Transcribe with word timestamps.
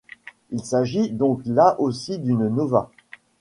Il 0.49 0.61
s'agit 0.63 1.11
donc 1.11 1.41
là 1.45 1.79
aussi 1.79 2.17
d'une 2.17 2.47
nova. 2.47 2.89